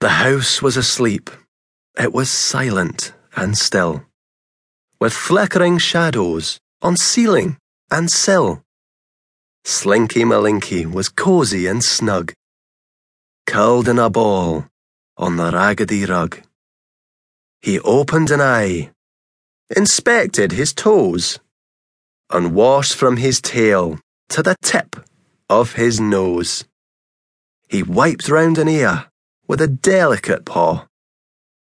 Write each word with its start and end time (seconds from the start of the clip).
The 0.00 0.08
house 0.08 0.62
was 0.62 0.78
asleep. 0.78 1.28
It 1.98 2.10
was 2.10 2.30
silent 2.30 3.12
and 3.36 3.56
still, 3.58 4.06
with 4.98 5.12
flickering 5.12 5.76
shadows 5.76 6.58
on 6.80 6.96
ceiling 6.96 7.58
and 7.90 8.10
sill. 8.10 8.62
Slinky 9.66 10.24
Malinki 10.24 10.90
was 10.90 11.10
cosy 11.10 11.66
and 11.66 11.84
snug, 11.84 12.32
curled 13.46 13.88
in 13.88 13.98
a 13.98 14.08
ball 14.08 14.64
on 15.18 15.36
the 15.36 15.50
raggedy 15.50 16.06
rug. 16.06 16.40
He 17.60 17.78
opened 17.80 18.30
an 18.30 18.40
eye, 18.40 18.92
inspected 19.76 20.52
his 20.52 20.72
toes, 20.72 21.40
and 22.30 22.54
washed 22.54 22.94
from 22.94 23.18
his 23.18 23.42
tail 23.42 24.00
to 24.30 24.42
the 24.42 24.56
tip 24.62 24.96
of 25.50 25.74
his 25.74 26.00
nose. 26.00 26.64
He 27.68 27.82
wiped 27.82 28.30
round 28.30 28.56
an 28.56 28.68
ear 28.68 29.09
with 29.50 29.60
a 29.60 29.66
delicate 29.66 30.44
paw 30.44 30.86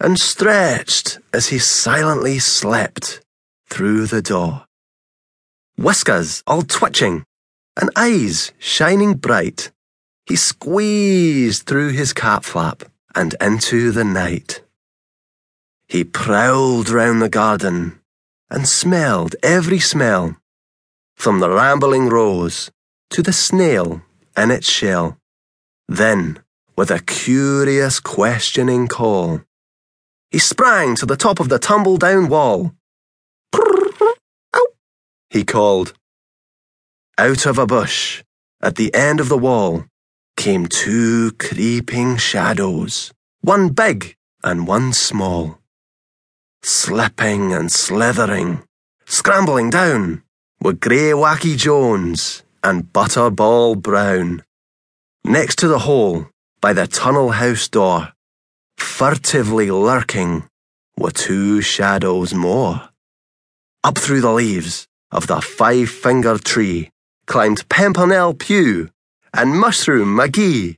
and 0.00 0.18
stretched 0.18 1.18
as 1.34 1.48
he 1.48 1.58
silently 1.58 2.38
slept 2.38 3.20
through 3.68 4.06
the 4.06 4.22
door. 4.22 4.64
Whiskers 5.76 6.42
all 6.46 6.62
twitching 6.62 7.24
and 7.78 7.90
eyes 7.94 8.52
shining 8.58 9.16
bright, 9.16 9.70
he 10.24 10.34
squeezed 10.34 11.66
through 11.66 11.90
his 11.90 12.14
cap 12.14 12.42
flap 12.42 12.84
and 13.14 13.34
into 13.38 13.92
the 13.92 14.04
night. 14.22 14.62
He 15.88 16.04
prowled 16.04 16.88
round 16.88 17.20
the 17.20 17.28
garden 17.28 18.00
and 18.48 18.66
smelled 18.66 19.36
every 19.42 19.78
smell, 19.78 20.38
from 21.16 21.40
the 21.40 21.50
rambling 21.50 22.08
rose 22.08 22.70
to 23.10 23.22
the 23.22 23.34
snail 23.34 24.00
in 24.38 24.50
its 24.50 24.70
shell. 24.70 25.18
Then, 25.86 26.42
with 26.78 26.92
a 26.92 27.00
curious 27.00 27.98
questioning 27.98 28.86
call, 28.86 29.40
he 30.30 30.38
sprang 30.38 30.94
to 30.94 31.04
the 31.04 31.16
top 31.16 31.40
of 31.40 31.48
the 31.48 31.58
tumble 31.58 31.96
down 31.96 32.28
wall. 32.28 32.72
He 35.28 35.42
called. 35.42 35.92
Out 37.18 37.46
of 37.46 37.58
a 37.58 37.66
bush, 37.66 38.22
at 38.62 38.76
the 38.76 38.94
end 38.94 39.18
of 39.18 39.28
the 39.28 39.36
wall, 39.36 39.86
came 40.36 40.68
two 40.68 41.32
creeping 41.32 42.16
shadows, 42.16 43.12
one 43.40 43.70
big 43.70 44.14
and 44.44 44.68
one 44.68 44.92
small. 44.92 45.58
Slipping 46.62 47.52
and 47.52 47.72
slithering, 47.72 48.62
scrambling 49.04 49.68
down, 49.68 50.22
were 50.62 50.74
Greywacke 50.74 51.56
Jones 51.56 52.44
and 52.62 52.92
Butterball 52.92 53.82
Brown. 53.82 54.44
Next 55.24 55.56
to 55.58 55.66
the 55.66 55.80
hole, 55.80 56.28
by 56.60 56.72
the 56.72 56.86
tunnel 56.86 57.30
house 57.30 57.68
door, 57.68 58.12
furtively 58.76 59.70
lurking, 59.70 60.48
were 60.96 61.10
two 61.10 61.60
shadows 61.60 62.34
more. 62.34 62.88
Up 63.84 63.96
through 63.96 64.20
the 64.20 64.32
leaves 64.32 64.88
of 65.12 65.26
the 65.28 65.40
five 65.40 65.88
fingered 65.88 66.44
tree 66.44 66.90
climbed 67.26 67.68
Pimpernel 67.68 68.34
Pew 68.34 68.90
and 69.32 69.58
Mushroom 69.58 70.16
McGee. 70.16 70.76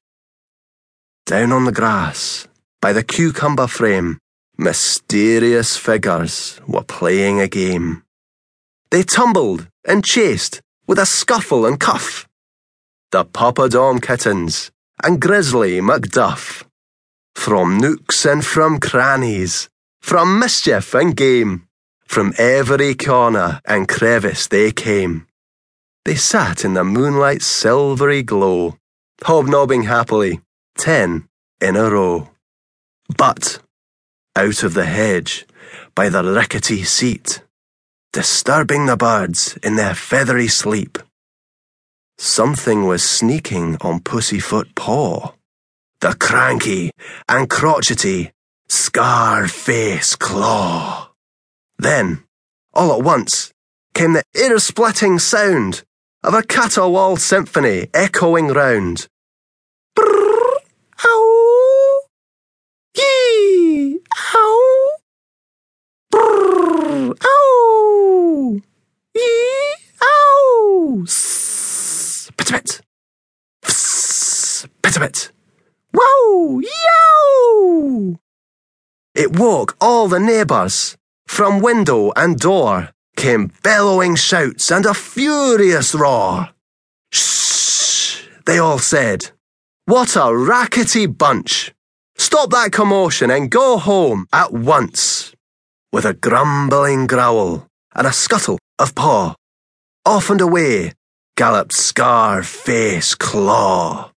Down 1.24 1.52
on 1.52 1.64
the 1.64 1.72
grass, 1.72 2.46
by 2.82 2.92
the 2.92 3.02
cucumber 3.02 3.66
frame, 3.66 4.18
mysterious 4.58 5.76
figures 5.76 6.60
were 6.66 6.82
playing 6.82 7.40
a 7.40 7.48
game. 7.48 8.02
They 8.90 9.02
tumbled 9.02 9.68
and 9.86 10.04
chased 10.04 10.60
with 10.86 10.98
a 10.98 11.06
scuffle 11.06 11.64
and 11.64 11.80
cuff. 11.80 12.28
The 13.12 13.24
Puppadom 13.24 14.02
kittens 14.02 14.70
and 15.02 15.20
Grizzly 15.20 15.80
Macduff. 15.80 16.64
From 17.34 17.78
nooks 17.78 18.24
and 18.24 18.44
from 18.44 18.78
crannies, 18.78 19.68
from 20.00 20.38
mischief 20.38 20.94
and 20.94 21.16
game, 21.16 21.66
from 22.04 22.34
every 22.38 22.94
corner 22.94 23.60
and 23.64 23.88
crevice 23.88 24.46
they 24.46 24.72
came. 24.72 25.26
They 26.04 26.16
sat 26.16 26.64
in 26.64 26.74
the 26.74 26.84
moonlight's 26.84 27.46
silvery 27.46 28.22
glow, 28.22 28.76
hobnobbing 29.22 29.84
happily, 29.84 30.40
ten 30.76 31.28
in 31.60 31.76
a 31.76 31.90
row. 31.90 32.30
But, 33.16 33.60
out 34.36 34.62
of 34.62 34.74
the 34.74 34.86
hedge, 34.86 35.46
by 35.94 36.08
the 36.08 36.24
rickety 36.24 36.82
seat, 36.84 37.42
disturbing 38.12 38.86
the 38.86 38.96
birds 38.96 39.58
in 39.62 39.76
their 39.76 39.94
feathery 39.94 40.48
sleep, 40.48 40.98
something 42.20 42.86
was 42.86 43.02
sneaking 43.02 43.76
on 43.80 44.00
Pussyfoot 44.00 44.74
Paw 44.74 45.32
the 46.00 46.16
cranky 46.18 46.90
and 47.28 47.48
crotchety 47.48 48.32
Scarface 48.68 50.16
Claw. 50.16 51.10
Then, 51.78 52.24
all 52.72 52.92
at 52.92 53.04
once, 53.04 53.52
came 53.94 54.14
the 54.14 54.22
ear-splitting 54.34 55.18
sound 55.18 55.82
of 56.22 56.34
a 56.34 56.42
caterwaul 56.42 57.18
symphony 57.18 57.88
echoing 57.92 58.48
round. 58.48 59.08
Brrr, 59.94 60.56
ow, 61.04 62.00
yee, 62.96 63.98
ow, 64.34 64.90
brrr, 66.12 67.14
ow, 67.22 68.60
yee, 69.14 69.49
fss, 75.00 75.30
pit-a-pit. 75.30 75.32
Yow! 76.62 78.20
It 79.14 79.38
woke 79.38 79.76
all 79.80 80.08
the 80.08 80.20
neighbours. 80.20 80.96
From 81.26 81.60
window 81.60 82.12
and 82.16 82.38
door 82.38 82.90
came 83.16 83.52
bellowing 83.62 84.16
shouts 84.16 84.70
and 84.70 84.86
a 84.86 84.94
furious 84.94 85.94
roar. 85.94 86.48
Shh! 87.12 88.22
They 88.46 88.58
all 88.58 88.78
said. 88.78 89.30
What 89.86 90.16
a 90.16 90.34
rackety 90.34 91.06
bunch! 91.06 91.72
Stop 92.16 92.50
that 92.50 92.72
commotion 92.72 93.30
and 93.30 93.50
go 93.50 93.78
home 93.78 94.26
at 94.32 94.52
once. 94.52 95.34
With 95.92 96.04
a 96.04 96.14
grumbling 96.14 97.06
growl 97.06 97.66
and 97.94 98.06
a 98.06 98.12
scuttle 98.12 98.58
of 98.78 98.94
paw, 98.94 99.34
off 100.06 100.30
and 100.30 100.40
away 100.40 100.92
galloped 101.36 101.72
Scarface 101.72 103.14
Claw 103.14 104.12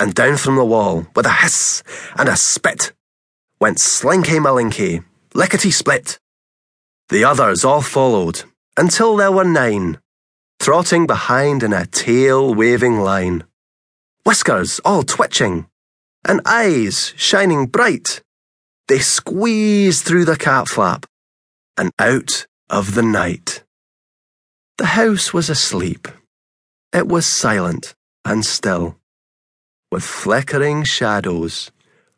and 0.00 0.14
down 0.14 0.38
from 0.38 0.56
the 0.56 0.64
wall, 0.64 1.06
with 1.14 1.26
a 1.26 1.32
hiss 1.32 1.82
and 2.16 2.28
a 2.28 2.36
spit, 2.36 2.92
went 3.60 3.78
Slinky 3.78 4.38
Malinki, 4.38 5.04
lickety 5.34 5.70
split. 5.70 6.18
The 7.10 7.24
others 7.24 7.64
all 7.64 7.82
followed, 7.82 8.44
until 8.78 9.16
there 9.16 9.30
were 9.30 9.44
nine, 9.44 9.98
trotting 10.58 11.06
behind 11.06 11.62
in 11.62 11.74
a 11.74 11.86
tail 11.86 12.54
waving 12.54 13.00
line, 13.00 13.44
whiskers 14.24 14.80
all 14.84 15.02
twitching, 15.02 15.66
and 16.24 16.40
eyes 16.46 17.12
shining 17.16 17.66
bright. 17.66 18.22
They 18.88 19.00
squeezed 19.00 20.04
through 20.04 20.24
the 20.24 20.36
cat 20.36 20.66
flap 20.66 21.06
and 21.76 21.92
out 21.98 22.46
of 22.68 22.94
the 22.94 23.02
night. 23.02 23.64
The 24.78 24.86
house 24.86 25.34
was 25.34 25.50
asleep. 25.50 26.08
It 26.92 27.06
was 27.06 27.26
silent 27.26 27.94
and 28.24 28.44
still 28.44 28.99
with 29.90 30.04
flickering 30.04 30.84
shadows 30.84 31.70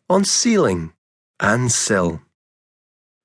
on 0.08 0.24
ceiling 0.24 0.92
and 1.40 1.72
sill. 1.72 2.20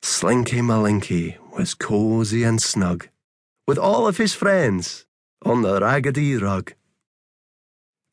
Slinky 0.02 0.62
Malinki 0.62 1.38
was 1.58 1.74
cosy 1.74 2.44
and 2.44 2.62
snug, 2.62 3.10
with 3.68 3.78
all 3.78 4.08
of 4.08 4.18
his 4.18 4.34
friends 4.34 5.06
on 5.44 5.64
the 5.64 5.80
raggedy 5.80 6.38
rug. 6.38 6.74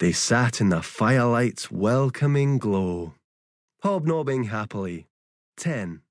They 0.01 0.13
sat 0.13 0.61
in 0.61 0.71
the 0.71 0.83
firelight's 0.83 1.71
welcoming 1.71 2.59
glow, 2.59 3.15
hobnobbing 3.83 4.45
happily, 4.45 5.07
ten 5.57 6.03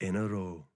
in 0.00 0.16
a 0.16 0.26
row. 0.26 0.67